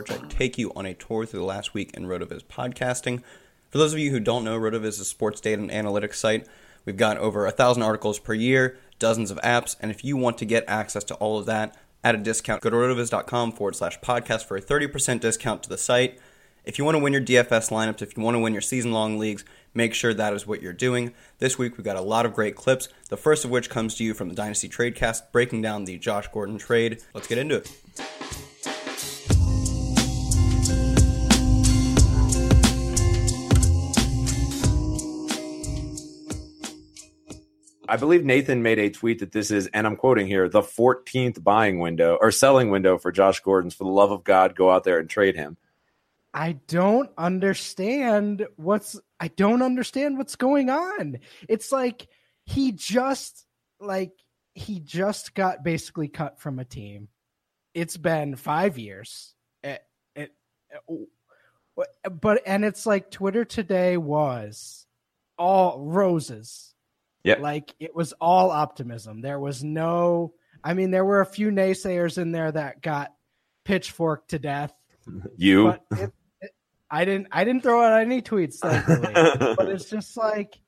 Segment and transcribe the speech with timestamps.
[0.00, 3.22] Kyle take you on a tour through the last week in RotoViz podcasting.
[3.70, 6.46] For those of you who don't know, RotoViz is a sports data and analytics site.
[6.84, 10.38] We've got over a thousand articles per year, dozens of apps, and if you want
[10.38, 14.00] to get access to all of that at a discount, go to rotoviz.com forward slash
[14.00, 16.18] podcast for a 30% discount to the site.
[16.64, 18.92] If you want to win your DFS lineups, if you want to win your season
[18.92, 19.44] long leagues,
[19.74, 21.12] make sure that is what you're doing.
[21.38, 24.04] This week we've got a lot of great clips, the first of which comes to
[24.04, 27.02] you from the Dynasty Tradecast, breaking down the Josh Gordon trade.
[27.14, 28.51] Let's get into it.
[37.92, 41.44] I believe Nathan made a tweet that this is, and I'm quoting here, the 14th
[41.44, 43.74] buying window or selling window for Josh Gordon's.
[43.74, 45.58] For the love of God, go out there and trade him.
[46.32, 51.18] I don't understand what's I don't understand what's going on.
[51.50, 52.08] It's like
[52.46, 53.44] he just
[53.78, 54.12] like
[54.54, 57.08] he just got basically cut from a team.
[57.74, 59.34] It's been 5 years.
[59.62, 59.76] Eh,
[60.16, 60.26] eh, eh,
[60.88, 61.08] it,
[61.76, 64.86] it, but and it's like Twitter today was
[65.36, 66.71] all roses.
[67.24, 67.36] Yeah.
[67.40, 69.20] Like it was all optimism.
[69.20, 70.34] There was no
[70.64, 73.12] I mean there were a few naysayers in there that got
[73.64, 74.72] pitchforked to death.
[75.36, 76.50] You But it, it,
[76.90, 77.28] I didn't.
[77.32, 79.12] I didn't throw out any tweets, thankfully.
[79.56, 80.60] but it's just like,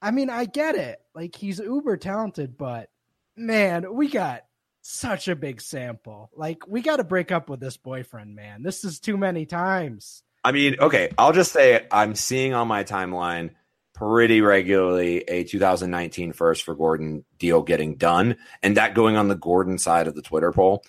[0.00, 1.00] I mean, I get it.
[1.14, 2.88] Like he's uber talented, but
[3.36, 4.42] man, we got
[4.82, 6.30] such a big sample.
[6.36, 8.62] Like we got to break up with this boyfriend, man.
[8.62, 10.22] This is too many times.
[10.44, 13.50] I mean, okay, I'll just say I'm seeing on my timeline
[13.98, 19.34] pretty regularly a 2019 first for Gordon deal getting done, and that going on the
[19.34, 20.84] Gordon side of the Twitter poll.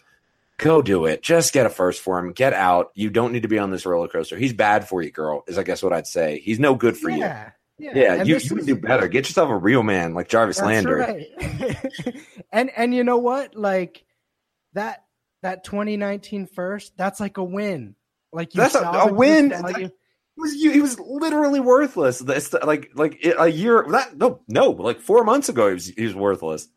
[0.57, 1.23] Go do it.
[1.23, 2.33] Just get a first for him.
[2.33, 2.91] Get out.
[2.93, 4.37] You don't need to be on this roller coaster.
[4.37, 5.43] He's bad for you, girl.
[5.47, 6.39] Is I guess what I'd say.
[6.39, 7.91] He's no good for yeah, you.
[7.93, 9.07] Yeah, Yeah, you, you can do better.
[9.07, 10.99] Get yourself a real man like Jarvis Landry.
[10.99, 11.77] right.
[12.51, 13.55] and and you know what?
[13.55, 14.03] Like
[14.73, 15.05] that
[15.43, 17.95] that 2019 first, that's like a win.
[18.33, 19.49] Like you That's a- a win.
[19.49, 19.89] value.
[20.39, 22.19] He was you, he was literally worthless.
[22.19, 26.03] The- like like a year that no no like four months ago he was he
[26.05, 26.69] was worthless.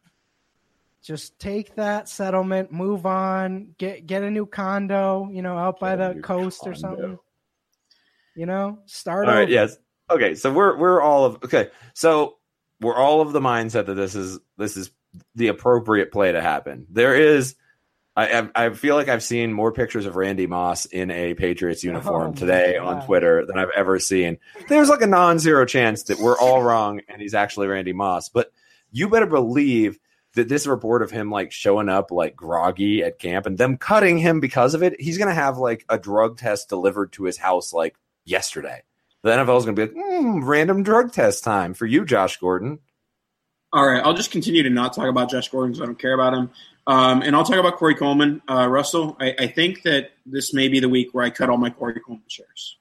[1.03, 5.95] just take that settlement, move on, get get a new condo, you know, out by
[5.95, 7.19] the coast or something.
[8.35, 9.43] You know, start All right.
[9.43, 9.53] over.
[9.53, 9.77] Yes.
[10.11, 10.35] Okay.
[10.35, 11.71] So we're we're all of okay.
[11.95, 12.39] So
[12.81, 14.91] we're all of the mindset that this is this is
[15.37, 16.87] the appropriate play to happen.
[16.91, 17.55] There is
[18.15, 22.33] I, I feel like I've seen more pictures of Randy Moss in a Patriots uniform
[22.33, 24.39] Oh, today my on Twitter than I've ever seen.
[24.69, 28.53] There's like a non-zero chance that we're all wrong and he's actually Randy Moss, but
[28.91, 29.99] you better believe
[30.35, 34.19] that this report of him like showing up like groggy at camp and them cutting
[34.19, 37.73] him because of it, he's gonna have like a drug test delivered to his house
[37.73, 38.83] like yesterday.
[39.23, 42.81] The NFL is gonna be like, mm, random drug test time for you, Josh Gordon.
[43.73, 46.13] All right, I'll just continue to not talk about Josh Gordon because I don't care
[46.13, 46.51] about him.
[46.87, 48.43] Um, and I'll talk about Corey Coleman.
[48.49, 51.57] Uh, Russell, I, I think that this may be the week where I cut all
[51.57, 52.77] my Corey Coleman shares.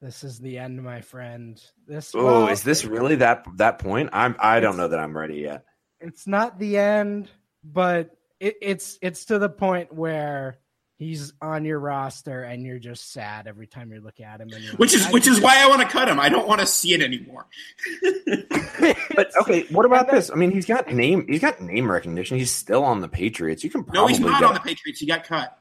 [0.00, 1.60] This is the end, my friend.
[1.86, 2.14] This.
[2.14, 4.10] Oh, well, is this really that that point?
[4.12, 5.64] I'm I don't know that I'm ready yet.
[6.00, 7.30] It's not the end,
[7.62, 10.58] but it, it's it's to the point where
[10.96, 14.48] he's on your roster and you're just sad every time you look at him.
[14.52, 16.20] And Which like, is which is why I want to cut him.
[16.20, 17.46] I don't want to see it anymore.
[19.16, 20.30] But okay, what about this?
[20.30, 22.36] I mean, he's got name he's got name recognition.
[22.36, 23.62] He's still on the Patriots.
[23.64, 25.00] You can probably no, he's not get- on the Patriots.
[25.00, 25.56] He got cut.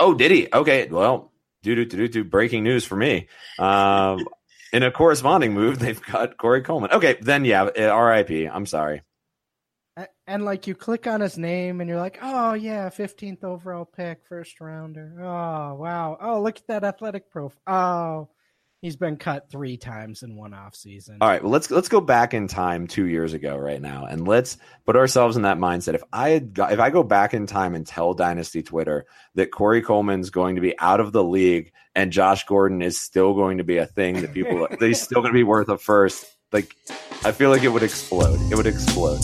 [0.00, 0.48] Oh, did he?
[0.52, 1.32] Okay, well,
[1.62, 3.28] do do do do do, breaking news for me.
[3.58, 4.26] Um,
[4.72, 6.90] in a corresponding move, they've got Corey Coleman.
[6.92, 8.46] Okay, then yeah, uh, R.I.P.
[8.46, 9.02] I'm sorry.
[10.28, 14.26] And like you click on his name and you're like, oh yeah, 15th overall pick,
[14.28, 15.14] first rounder.
[15.18, 16.18] Oh wow.
[16.20, 17.62] Oh look at that athletic profile.
[17.66, 18.28] Oh,
[18.82, 21.16] he's been cut three times in one off season.
[21.22, 24.28] All right, well let's let's go back in time two years ago right now, and
[24.28, 25.94] let's put ourselves in that mindset.
[25.94, 29.50] If I had got, if I go back in time and tell Dynasty Twitter that
[29.50, 33.58] Corey Coleman's going to be out of the league and Josh Gordon is still going
[33.58, 36.76] to be a thing that people he's still going to be worth a first, like
[37.24, 38.38] I feel like it would explode.
[38.52, 39.20] It would explode.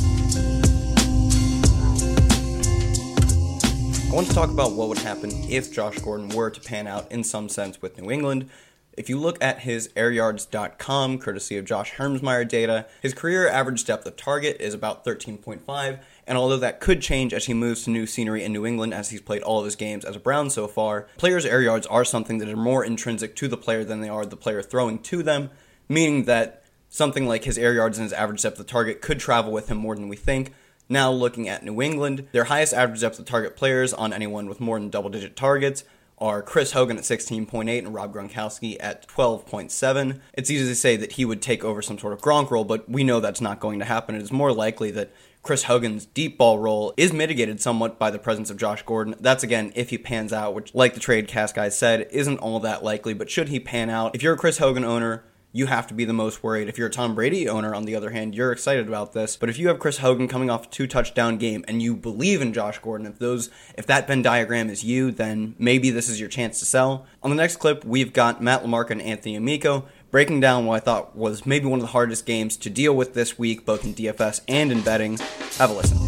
[4.14, 7.10] I want to talk about what would happen if Josh Gordon were to pan out
[7.10, 8.48] in some sense with New England.
[8.96, 14.06] If you look at his airyards.com, courtesy of Josh Hermsmeyer data, his career average depth
[14.06, 18.06] of target is about 13.5, and although that could change as he moves to new
[18.06, 20.68] scenery in New England as he's played all of his games as a Brown so
[20.68, 24.08] far, players' air yards are something that are more intrinsic to the player than they
[24.08, 25.50] are the player throwing to them,
[25.88, 29.50] meaning that something like his air yards and his average depth of target could travel
[29.50, 30.52] with him more than we think.
[30.88, 34.60] Now, looking at New England, their highest average depth of target players on anyone with
[34.60, 35.84] more than double digit targets
[36.18, 40.20] are Chris Hogan at 16.8 and Rob Gronkowski at 12.7.
[40.34, 42.88] It's easy to say that he would take over some sort of Gronk role, but
[42.88, 44.14] we know that's not going to happen.
[44.14, 48.18] It is more likely that Chris Hogan's deep ball role is mitigated somewhat by the
[48.18, 49.14] presence of Josh Gordon.
[49.20, 52.60] That's again if he pans out, which, like the trade cast guys said, isn't all
[52.60, 53.12] that likely.
[53.12, 55.24] But should he pan out, if you're a Chris Hogan owner,
[55.56, 56.68] you have to be the most worried.
[56.68, 59.36] If you're a Tom Brady owner, on the other hand, you're excited about this.
[59.36, 62.42] But if you have Chris Hogan coming off a two touchdown game and you believe
[62.42, 66.18] in Josh Gordon, if those if that Venn diagram is you, then maybe this is
[66.18, 67.06] your chance to sell.
[67.22, 70.80] On the next clip, we've got Matt Lamarca and Anthony Amico breaking down what I
[70.80, 73.94] thought was maybe one of the hardest games to deal with this week, both in
[73.94, 75.18] DFS and in betting.
[75.58, 75.98] Have a listen.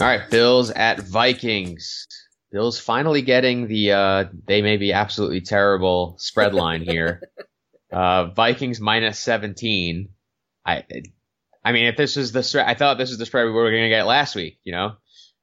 [0.00, 2.06] All right, Bills at Vikings.
[2.50, 7.22] Bills finally getting the uh, they may be absolutely terrible spread line here.
[7.92, 10.08] uh, Vikings minus 17.
[10.64, 10.84] I
[11.64, 13.70] I mean, if this was the spread, I thought this was the spread we were
[13.70, 14.58] going to get last week.
[14.64, 14.92] You know,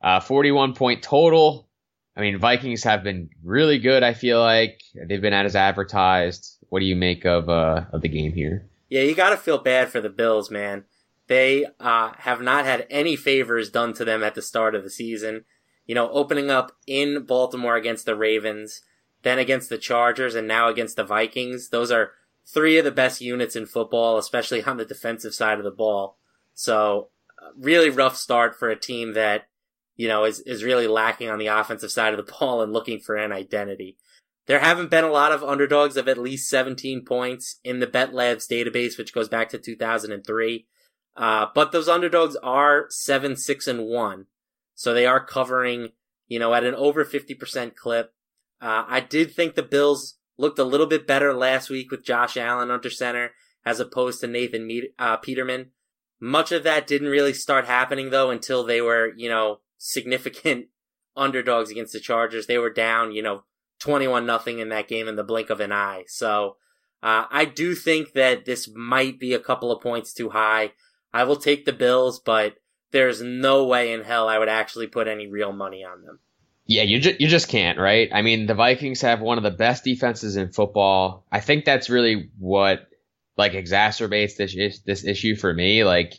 [0.01, 1.69] uh, 41 point total.
[2.17, 4.01] I mean, Vikings have been really good.
[4.01, 6.57] I feel like they've been as advertised.
[6.69, 8.69] What do you make of uh, of the game here?
[8.89, 10.85] Yeah, you got to feel bad for the Bills, man.
[11.27, 14.89] They uh, have not had any favors done to them at the start of the
[14.89, 15.45] season.
[15.85, 18.81] You know, opening up in Baltimore against the Ravens,
[19.23, 21.69] then against the Chargers, and now against the Vikings.
[21.69, 22.11] Those are
[22.45, 26.17] three of the best units in football, especially on the defensive side of the ball.
[26.53, 27.09] So,
[27.41, 29.47] uh, really rough start for a team that,
[29.95, 32.99] you know, is, is really lacking on the offensive side of the ball and looking
[32.99, 33.97] for an identity.
[34.47, 38.13] There haven't been a lot of underdogs of at least 17 points in the Bet
[38.13, 40.67] Labs database, which goes back to 2003.
[41.17, 44.25] Uh, but those underdogs are 7, 6, and 1.
[44.75, 45.89] So they are covering,
[46.27, 48.13] you know, at an over 50% clip.
[48.61, 52.37] Uh, I did think the Bills looked a little bit better last week with Josh
[52.37, 53.31] Allen under center
[53.65, 55.71] as opposed to Nathan uh, Peterman.
[56.19, 60.67] Much of that didn't really start happening though until they were, you know, significant
[61.15, 62.47] underdogs against the Chargers.
[62.47, 63.43] They were down, you know,
[63.79, 66.03] 21 nothing in that game in the blink of an eye.
[66.07, 66.57] So,
[67.03, 70.71] uh, I do think that this might be a couple of points too high.
[71.13, 72.55] I will take the Bills, but
[72.95, 76.19] there's no way in hell I would actually put any real money on them.
[76.65, 78.09] Yeah, you ju- you just can't, right?
[78.11, 81.25] I mean, the Vikings have one of the best defenses in football.
[81.31, 82.87] I think that's really what
[83.37, 85.83] like exacerbates this is- this issue for me.
[85.83, 86.13] Like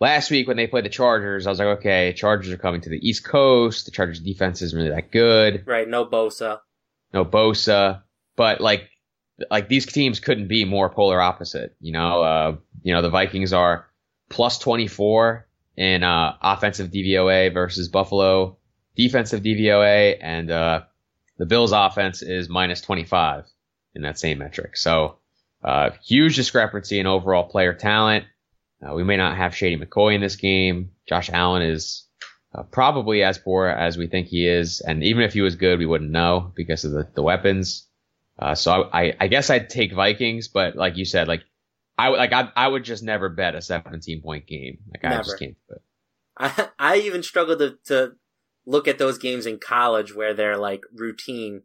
[0.00, 2.88] last week when they played the Chargers, I was like, okay, Chargers are coming to
[2.88, 3.84] the East Coast.
[3.86, 5.64] The Chargers defense isn't really that good.
[5.66, 5.88] Right?
[5.88, 6.60] No Bosa.
[7.12, 8.02] No Bosa,
[8.36, 8.88] but like
[9.50, 11.74] like these teams couldn't be more polar opposite.
[11.80, 13.86] You know, uh, you know the Vikings are
[14.30, 15.46] plus 24
[15.76, 18.56] in uh, offensive DVOA versus Buffalo
[18.96, 20.82] defensive DVOA, and uh,
[21.38, 23.44] the Bills' offense is minus 25
[23.94, 24.76] in that same metric.
[24.76, 25.18] So
[25.62, 28.24] uh, huge discrepancy in overall player talent.
[28.82, 30.90] Uh, we may not have Shady McCoy in this game.
[31.08, 32.06] Josh Allen is
[32.54, 35.78] uh, probably as poor as we think he is, and even if he was good,
[35.78, 37.86] we wouldn't know because of the, the weapons.
[38.38, 41.42] Uh, so I, I, I guess I'd take Vikings, but like you said, like
[41.98, 44.78] I like I, I would just never bet a 17 point game.
[44.90, 45.82] Like I just can't do it.
[46.36, 48.12] I I even struggle to to
[48.66, 51.62] look at those games in college where they're like routine.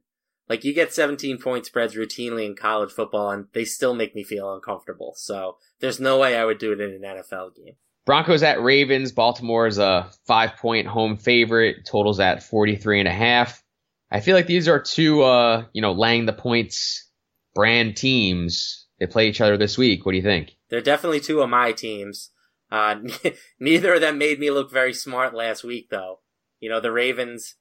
[0.47, 4.23] Like you get 17 point spreads routinely in college football and they still make me
[4.23, 5.13] feel uncomfortable.
[5.15, 7.75] So there's no way I would do it in an NFL game.
[8.05, 9.11] Broncos at Ravens.
[9.11, 11.85] Baltimore is a five point home favorite.
[11.85, 13.63] Totals at 43 and a half.
[14.09, 17.09] I feel like these are two, uh, you know, laying the points
[17.55, 18.80] brand teams.
[19.01, 20.05] They play each other this week.
[20.05, 20.57] What do you think?
[20.69, 22.29] They're definitely two of my teams.
[22.71, 22.97] Uh,
[23.59, 26.19] neither of them made me look very smart last week, though.
[26.59, 27.55] You know, the Ravens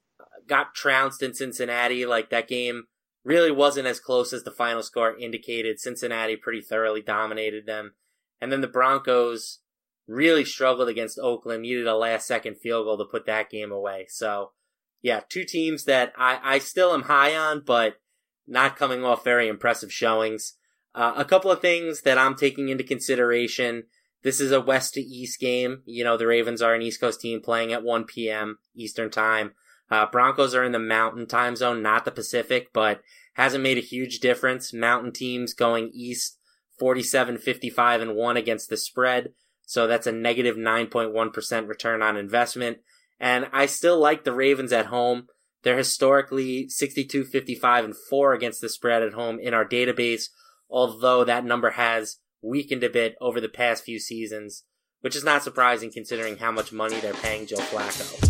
[0.47, 2.05] got trounced in Cincinnati.
[2.05, 2.83] Like that game
[3.23, 5.79] really wasn't as close as the final score indicated.
[5.79, 7.93] Cincinnati pretty thoroughly dominated them.
[8.39, 9.61] And then the Broncos
[10.07, 14.05] really struggled against Oakland, needed a last second field goal to put that game away.
[14.09, 14.51] So,
[15.01, 17.95] yeah, two teams that I, I still am high on, but
[18.45, 20.53] not coming off very impressive showings.
[20.93, 23.83] Uh, a couple of things that I'm taking into consideration.
[24.23, 25.81] This is a west to east game.
[25.85, 28.57] You know, the Ravens are an East Coast team playing at 1 p.m.
[28.75, 29.53] Eastern time.
[29.89, 33.01] Uh, Broncos are in the mountain time zone, not the Pacific, but
[33.33, 34.73] hasn't made a huge difference.
[34.73, 36.37] Mountain teams going east
[36.79, 39.33] 47, 55 and 1 against the spread.
[39.65, 42.79] So that's a negative 9.1 return on investment.
[43.19, 45.27] And I still like the Ravens at home.
[45.63, 50.29] They're historically 62, 55 and 4 against the spread at home in our database,
[50.71, 54.63] although that number has weakened a bit over the past few seasons,
[55.01, 58.29] which is not surprising considering how much money they're paying Joe Flacco.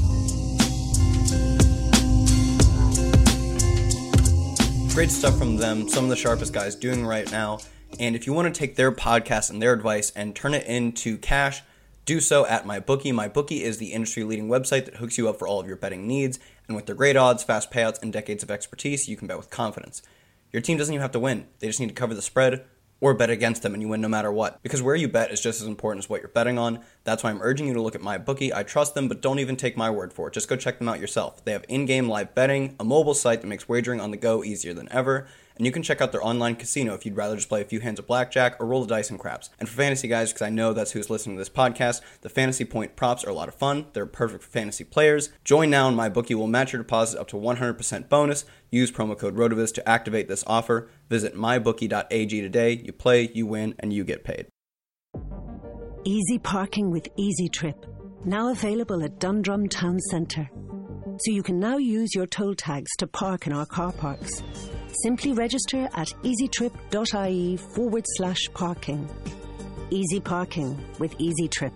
[4.93, 7.59] Great stuff from them, some of the sharpest guys doing right now.
[7.99, 11.17] And if you want to take their podcast and their advice and turn it into
[11.17, 11.61] cash,
[12.05, 13.13] do so at MyBookie.
[13.13, 16.07] MyBookie is the industry leading website that hooks you up for all of your betting
[16.07, 16.39] needs.
[16.67, 19.49] And with their great odds, fast payouts, and decades of expertise, you can bet with
[19.49, 20.01] confidence.
[20.51, 22.65] Your team doesn't even have to win, they just need to cover the spread
[23.01, 24.61] or bet against them and you win no matter what.
[24.61, 26.81] Because where you bet is just as important as what you're betting on.
[27.03, 28.53] That's why I'm urging you to look at my bookie.
[28.53, 30.35] I trust them, but don't even take my word for it.
[30.35, 31.43] Just go check them out yourself.
[31.43, 34.75] They have in-game live betting, a mobile site that makes wagering on the go easier
[34.75, 35.27] than ever,
[35.61, 37.81] and you can check out their online casino if you'd rather just play a few
[37.81, 39.51] hands of blackjack or roll the dice and craps.
[39.59, 42.65] And for fantasy guys, because I know that's who's listening to this podcast, the fantasy
[42.65, 43.85] point props are a lot of fun.
[43.93, 45.29] They're perfect for fantasy players.
[45.43, 48.43] Join now and my bookie will match your deposit up to 100% bonus.
[48.71, 50.89] Use promo code ROTOVIZ to activate this offer.
[51.09, 52.81] Visit mybookie.ag today.
[52.83, 54.47] You play, you win, and you get paid.
[56.05, 57.85] Easy parking with Easy Trip.
[58.25, 60.49] Now available at Dundrum Town Centre.
[61.19, 64.41] So you can now use your toll tags to park in our car parks.
[64.93, 69.09] Simply register at easytrip.ie forward slash parking.
[69.89, 71.73] Easy parking with Easy Trip.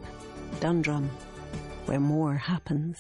[0.60, 1.10] Dundrum,
[1.86, 2.98] where more happens.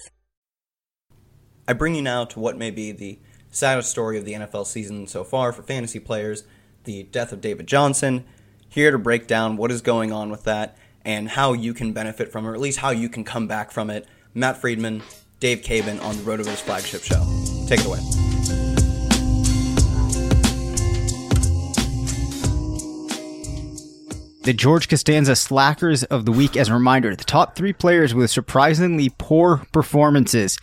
[1.67, 3.19] I bring you now to what may be the
[3.49, 6.43] saddest story of the NFL season so far for fantasy players
[6.83, 8.23] the death of David Johnson.
[8.69, 12.31] Here to break down what is going on with that and how you can benefit
[12.31, 14.07] from it, or at least how you can come back from it.
[14.33, 15.03] Matt Friedman,
[15.39, 17.23] Dave Caban on the Rotoviz flagship show.
[17.67, 18.14] Take it away.
[24.45, 28.29] The George Costanza Slackers of the Week as a reminder the top three players with
[28.29, 30.59] surprisingly poor performances.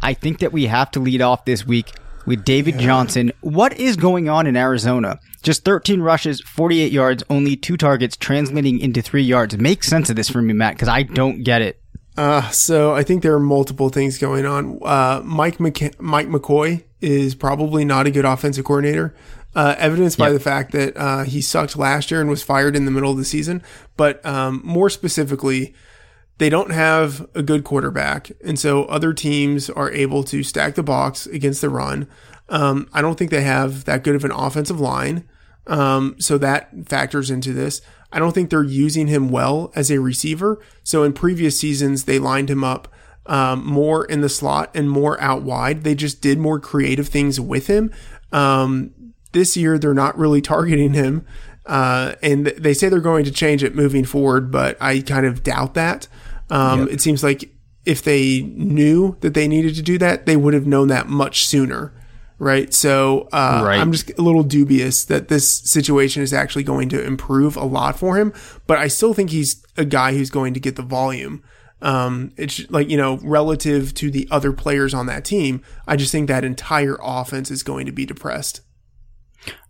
[0.00, 1.92] I think that we have to lead off this week
[2.24, 3.30] with David Johnson.
[3.42, 5.20] What is going on in Arizona?
[5.42, 9.54] Just 13 rushes, 48 yards, only two targets, translating into three yards.
[9.58, 11.78] Make sense of this for me, Matt, because I don't get it.
[12.16, 14.78] Uh, so I think there are multiple things going on.
[14.82, 19.14] Uh, Mike McC- Mike McCoy is probably not a good offensive coordinator,
[19.54, 22.84] uh, evidenced by the fact that uh, he sucked last year and was fired in
[22.84, 23.62] the middle of the season.
[23.96, 25.74] But um, more specifically,
[26.38, 30.82] they don't have a good quarterback, and so other teams are able to stack the
[30.82, 32.08] box against the run.
[32.48, 35.28] Um, I don't think they have that good of an offensive line,
[35.66, 37.82] um, so that factors into this.
[38.12, 40.60] I don't think they're using him well as a receiver.
[40.82, 42.88] So in previous seasons, they lined him up
[43.26, 45.84] um, more in the slot and more out wide.
[45.84, 47.92] They just did more creative things with him.
[49.32, 51.24] This year, they're not really targeting him.
[51.66, 55.42] Uh, and they say they're going to change it moving forward, but I kind of
[55.42, 56.08] doubt that.
[56.48, 57.50] Um, It seems like
[57.86, 61.46] if they knew that they needed to do that, they would have known that much
[61.46, 61.92] sooner
[62.40, 62.72] right?
[62.74, 63.78] So uh, Right.
[63.78, 67.98] I'm just a little dubious that this situation is actually going to improve a lot
[67.98, 68.32] for him.
[68.66, 71.44] But I still think he's a guy who's going to get the volume.
[71.82, 76.12] Um, it's like you know, relative to the other players on that team, I just
[76.12, 78.62] think that entire offense is going to be depressed.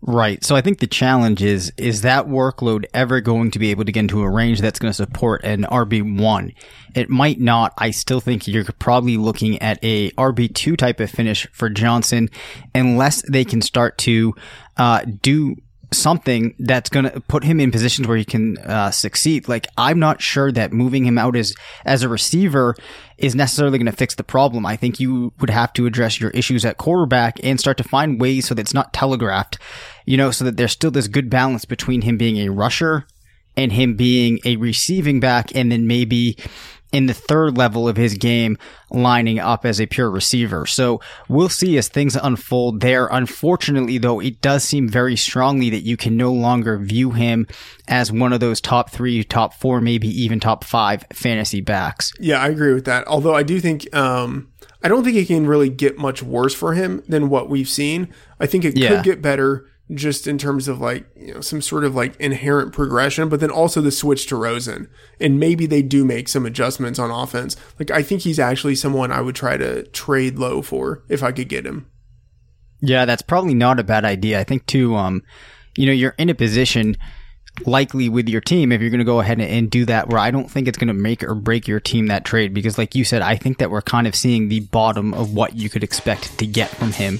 [0.02, 0.42] Right.
[0.42, 3.92] So I think the challenge is is that workload ever going to be able to
[3.92, 6.54] get into a range that's going to support an RB1?
[6.94, 7.74] It might not.
[7.76, 12.30] I still think you're probably looking at a RB2 type of finish for Johnson
[12.74, 14.34] unless they can start to
[14.78, 15.56] uh, do
[15.92, 19.48] something that's going to put him in positions where he can uh, succeed.
[19.48, 21.54] Like I'm not sure that moving him out as
[21.84, 22.76] as a receiver
[23.18, 24.64] is necessarily going to fix the problem.
[24.64, 28.20] I think you would have to address your issues at quarterback and start to find
[28.20, 29.58] ways so that it's not telegraphed,
[30.06, 33.06] you know, so that there's still this good balance between him being a rusher
[33.56, 36.36] and him being a receiving back and then maybe
[36.92, 38.58] in the third level of his game
[38.90, 40.66] lining up as a pure receiver.
[40.66, 43.06] So we'll see as things unfold there.
[43.06, 47.46] Unfortunately, though, it does seem very strongly that you can no longer view him
[47.88, 52.12] as one of those top three, top four, maybe even top five fantasy backs.
[52.18, 53.06] Yeah, I agree with that.
[53.06, 54.50] Although I do think um,
[54.82, 58.08] I don't think it can really get much worse for him than what we've seen.
[58.40, 58.88] I think it Yeah.
[58.96, 62.72] could get better just in terms of like you know some sort of like inherent
[62.72, 64.88] progression, but then also the switch to Rosen,
[65.20, 67.56] and maybe they do make some adjustments on offense.
[67.78, 71.32] Like I think he's actually someone I would try to trade low for if I
[71.32, 71.90] could get him.
[72.80, 74.40] Yeah, that's probably not a bad idea.
[74.40, 75.22] I think too, um,
[75.76, 76.96] you know, you're in a position
[77.66, 80.30] likely with your team if you're going to go ahead and, do that where I
[80.30, 83.04] don't think it's going to make or break your team that trade because like you
[83.04, 86.38] said, I think that we're kind of seeing the bottom of what you could expect
[86.38, 87.18] to get from him.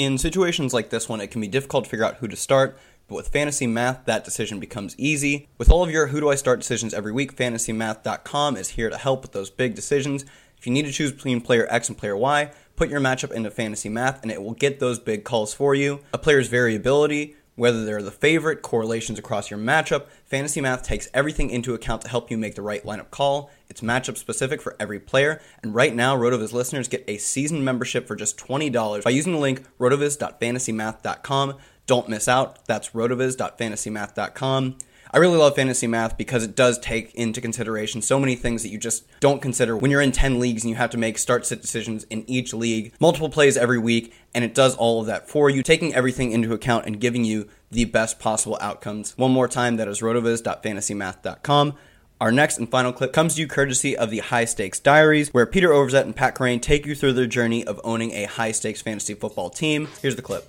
[0.00, 2.78] In situations like this one, it can be difficult to figure out who to start,
[3.06, 5.46] but with Fantasy Math, that decision becomes easy.
[5.58, 8.96] With all of your Who Do I Start decisions every week, FantasyMath.com is here to
[8.96, 10.24] help with those big decisions.
[10.56, 13.50] If you need to choose between player X and player Y, put your matchup into
[13.50, 16.00] Fantasy Math and it will get those big calls for you.
[16.14, 21.50] A player's variability, whether they're the favorite, correlations across your matchup, Fantasy Math takes everything
[21.50, 23.50] into account to help you make the right lineup call.
[23.68, 28.06] It's matchup specific for every player, and right now, RotoViz listeners get a season membership
[28.06, 31.58] for just $20 by using the link rotoviz.fantasymath.com.
[31.84, 32.64] Don't miss out.
[32.64, 34.78] That's rotoviz.fantasymath.com.
[35.12, 38.68] I really love fantasy math because it does take into consideration so many things that
[38.68, 41.44] you just don't consider when you're in 10 leagues and you have to make start
[41.44, 45.28] sit decisions in each league, multiple plays every week, and it does all of that
[45.28, 49.18] for you, taking everything into account and giving you the best possible outcomes.
[49.18, 51.74] One more time, that is rotoviz.fantasymath.com.
[52.20, 55.46] Our next and final clip comes to you courtesy of the High Stakes Diaries, where
[55.46, 58.82] Peter Overzet and Pat Crane take you through their journey of owning a high stakes
[58.82, 59.88] fantasy football team.
[60.02, 60.48] Here's the clip.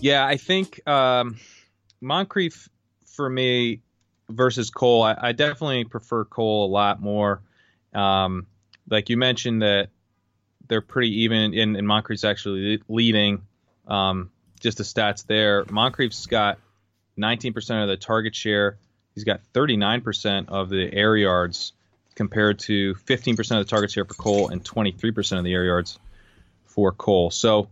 [0.00, 1.36] Yeah, I think um,
[2.00, 2.68] Moncrief
[3.06, 3.82] for me
[4.30, 7.42] versus Cole, I, I definitely prefer Cole a lot more.
[7.92, 8.46] Um,
[8.88, 9.88] like you mentioned that
[10.68, 13.42] they're pretty even, and, and Moncrief's actually leading.
[13.86, 15.64] Um, just the stats there.
[15.64, 16.58] Moncrief's got
[17.18, 18.78] 19% of the target share.
[19.14, 21.72] He's got 39% of the air yards
[22.14, 25.98] compared to 15% of the target share for Cole and 23% of the air yards
[26.66, 27.30] for Cole.
[27.30, 27.68] So,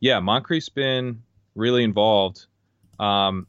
[0.00, 1.22] yeah, Moncrief's been
[1.54, 2.46] really involved.
[2.98, 3.46] Um,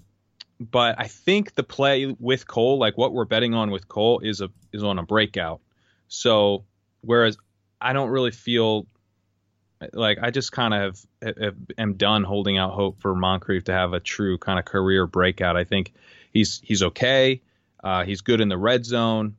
[0.60, 4.42] but I think the play with Cole, like what we're betting on with Cole, is
[4.42, 5.60] a is on a breakout.
[6.08, 6.64] So
[7.02, 7.38] whereas
[7.80, 8.86] I don't really feel
[9.94, 13.74] like I just kind of have, have, am done holding out hope for Moncrief to
[13.74, 15.58] have a true kind of career breakout.
[15.58, 15.94] I think
[16.32, 17.42] he's he's okay.
[17.84, 19.36] Uh, he's good in the red zone.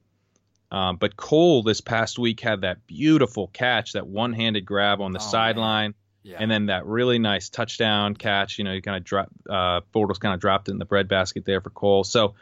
[0.72, 5.18] Um, but Cole this past week had that beautiful catch, that one-handed grab on the
[5.18, 6.36] Oh, sideline, Yeah.
[6.38, 8.58] and then that really nice touchdown catch.
[8.58, 11.44] You know, you kind of drop uh, Bortles kind of dropped it in the breadbasket
[11.44, 12.04] there for Cole.
[12.04, 12.34] So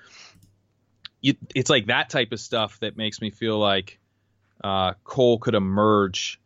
[1.21, 3.99] you, it's like that type of stuff that makes me feel like
[4.63, 6.41] uh, Cole could emerge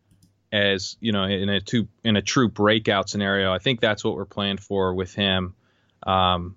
[0.53, 3.53] as you know in a two in a true breakout scenario.
[3.53, 5.55] I think that's what we're playing for with him.
[6.05, 6.57] Um,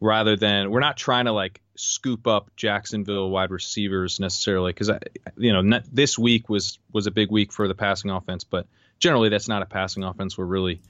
[0.00, 4.98] rather than we're not trying to like scoop up Jacksonville wide receivers necessarily because I,
[5.36, 8.66] you know not, this week was was a big week for the passing offense, but
[9.00, 10.80] generally that's not a passing offense we're really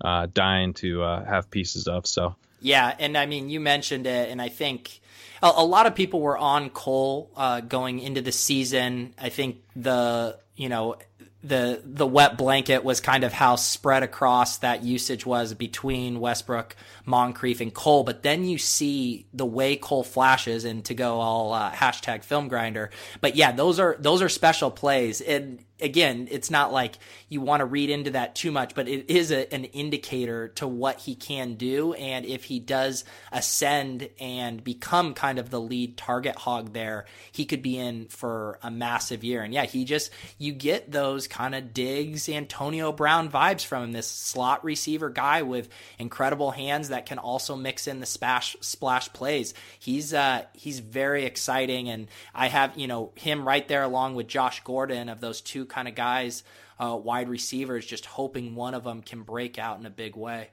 [0.00, 2.06] uh, dying to uh, have pieces of.
[2.06, 5.00] So Yeah, and I mean, you mentioned it, and I think
[5.42, 9.14] a, a lot of people were on Cole uh, going into the season.
[9.20, 10.96] I think the you know
[11.42, 16.74] the the wet blanket was kind of how spread across that usage was between Westbrook,
[17.04, 18.02] Moncrief, and Cole.
[18.02, 22.48] But then you see the way Cole flashes, and to go all uh, hashtag film
[22.48, 22.90] grinder.
[23.20, 26.98] But yeah, those are those are special plays, and again, it's not like
[27.28, 30.66] you want to read into that too much, but it is a, an indicator to
[30.66, 31.92] what he can do.
[31.94, 37.44] And if he does ascend and become kind of the lead target hog there, he
[37.44, 39.42] could be in for a massive year.
[39.42, 43.92] And yeah, he just, you get those kind of digs Antonio Brown vibes from him,
[43.92, 49.12] this slot receiver guy with incredible hands that can also mix in the splash, splash
[49.12, 49.54] plays.
[49.78, 51.88] He's, uh, he's very exciting.
[51.88, 55.66] And I have, you know, him right there along with Josh Gordon of those two
[55.66, 56.42] kind of guys,
[56.78, 60.50] uh, wide receivers, just hoping one of them can break out in a big way.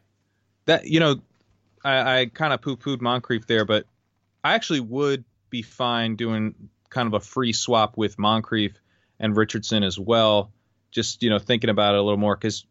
[0.66, 1.22] That you know,
[1.84, 3.86] I, I kind of poo pooed Moncrief there, but
[4.44, 8.80] I actually would be fine doing kind of a free swap with Moncrief
[9.20, 10.52] and Richardson as well.
[10.92, 12.66] Just you know, thinking about it a little more because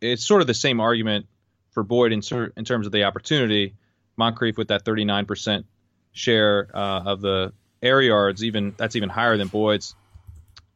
[0.00, 1.26] it's sort of the same argument
[1.70, 2.22] for Boyd in,
[2.56, 3.74] in terms of the opportunity.
[4.16, 5.64] Moncrief with that 39%
[6.12, 7.52] share uh, of the
[7.82, 9.94] air yards, even that's even higher than Boyd's,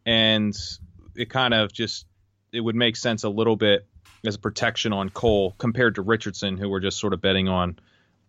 [0.05, 0.55] and
[1.16, 2.07] it kind of just
[2.53, 3.87] it would make sense a little bit
[4.26, 7.79] as a protection on Cole compared to Richardson, who we're just sort of betting on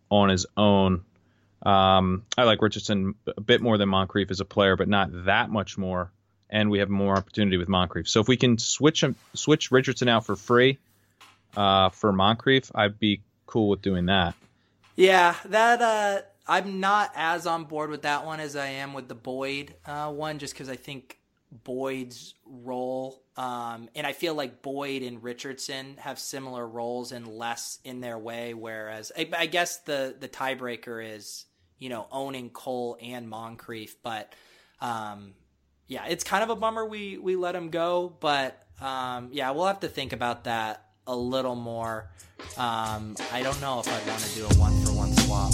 [0.09, 1.03] on his own.
[1.63, 5.49] Um, I like Richardson a bit more than Moncrief as a player, but not that
[5.49, 6.11] much more.
[6.51, 8.09] And we have more opportunity with Moncrief.
[8.09, 10.79] So if we can switch switch Richardson out for free
[11.55, 14.35] uh, for Moncrief, I'd be cool with doing that.
[14.95, 19.07] Yeah, that uh, I'm not as on board with that one as I am with
[19.07, 21.17] the Boyd uh, one, just because I think
[21.51, 23.23] Boyd's role.
[23.37, 28.17] Um, and I feel like Boyd and Richardson have similar roles and less in their
[28.17, 28.53] way.
[28.53, 31.45] Whereas I, I guess the the tiebreaker is
[31.79, 34.33] you know owning Cole and Moncrief, but
[34.81, 35.33] um,
[35.91, 38.13] yeah, it's kind of a bummer we we let him go.
[38.21, 42.09] But um, yeah, we'll have to think about that a little more.
[42.57, 45.51] Um, I don't know if I'd want to do a one for one swap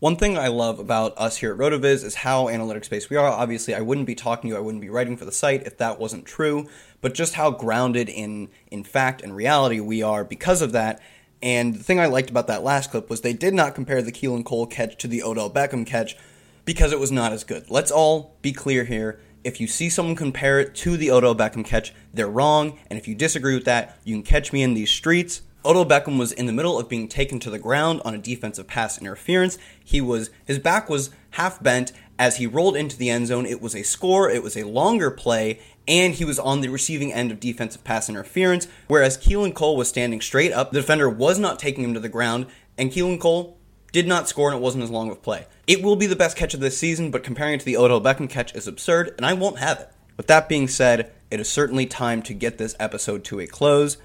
[0.00, 3.28] One thing I love about us here at Rotoviz is how analytics based we are.
[3.28, 5.76] Obviously, I wouldn't be talking to you, I wouldn't be writing for the site if
[5.76, 6.70] that wasn't true,
[7.02, 11.02] but just how grounded in in fact and reality we are because of that.
[11.42, 14.10] And the thing I liked about that last clip was they did not compare the
[14.10, 16.16] Keelan Cole catch to the Odell Beckham catch
[16.64, 17.68] because it was not as good.
[17.68, 19.20] Let's all be clear here.
[19.44, 22.78] If you see someone compare it to the Odell Beckham catch, they're wrong.
[22.88, 25.42] And if you disagree with that, you can catch me in these streets.
[25.64, 28.66] Odell Beckham was in the middle of being taken to the ground on a defensive
[28.66, 29.58] pass interference.
[29.84, 33.46] He was his back was half bent as he rolled into the end zone.
[33.46, 37.12] It was a score, it was a longer play, and he was on the receiving
[37.12, 40.72] end of defensive pass interference, whereas Keelan Cole was standing straight up.
[40.72, 42.46] The defender was not taking him to the ground,
[42.78, 43.58] and Keelan Cole
[43.92, 45.46] did not score and it wasn't as long of a play.
[45.66, 48.00] It will be the best catch of this season, but comparing it to the Odell
[48.00, 49.90] Beckham catch is absurd, and I won't have it.
[50.16, 53.96] With that being said, it is certainly time to get this episode to a close.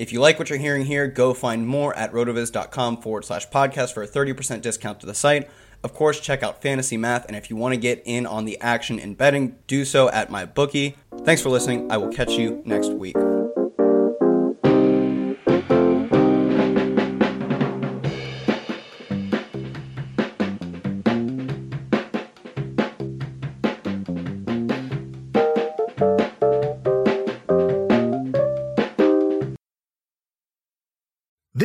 [0.00, 3.92] If you like what you're hearing here, go find more at rotoviz.com forward slash podcast
[3.92, 5.50] for a 30% discount to the site.
[5.84, 8.58] Of course, check out Fantasy Math, and if you want to get in on the
[8.62, 10.96] action in betting, do so at my bookie.
[11.24, 11.92] Thanks for listening.
[11.92, 13.14] I will catch you next week.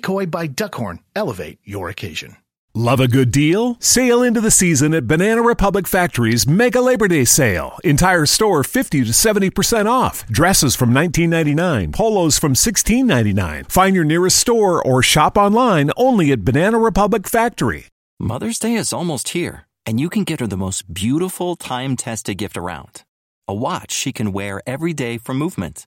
[0.00, 2.36] by Duckhorn elevate your occasion.
[2.74, 3.76] Love a good deal?
[3.80, 7.78] Sail into the season at Banana Republic Factory's Mega Labor Day Sale.
[7.82, 10.26] Entire store 50 to 70% off.
[10.28, 13.70] Dresses from $19.99, polos from $16.99.
[13.70, 17.86] Find your nearest store or shop online only at Banana Republic Factory.
[18.20, 22.38] Mother's Day is almost here, and you can get her the most beautiful time tested
[22.38, 23.04] gift around
[23.48, 25.86] a watch she can wear every day for movement.